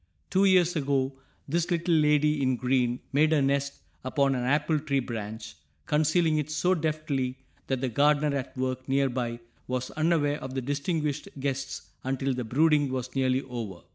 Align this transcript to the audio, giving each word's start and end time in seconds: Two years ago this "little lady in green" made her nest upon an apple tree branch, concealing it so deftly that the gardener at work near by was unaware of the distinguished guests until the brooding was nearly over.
Two 0.31 0.45
years 0.45 0.75
ago 0.75 1.13
this 1.47 1.69
"little 1.69 1.93
lady 1.93 2.41
in 2.41 2.55
green" 2.55 3.01
made 3.13 3.31
her 3.31 3.39
nest 3.43 3.83
upon 4.03 4.33
an 4.33 4.45
apple 4.45 4.79
tree 4.79 4.99
branch, 4.99 5.55
concealing 5.85 6.39
it 6.39 6.49
so 6.49 6.73
deftly 6.73 7.37
that 7.67 7.81
the 7.81 7.87
gardener 7.89 8.35
at 8.35 8.57
work 8.57 8.89
near 8.89 9.09
by 9.09 9.39
was 9.67 9.91
unaware 9.91 10.41
of 10.41 10.55
the 10.55 10.61
distinguished 10.61 11.29
guests 11.39 11.91
until 12.03 12.33
the 12.33 12.43
brooding 12.43 12.91
was 12.91 13.13
nearly 13.15 13.43
over. 13.43 13.83